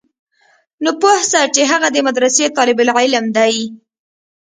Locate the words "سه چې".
1.31-1.61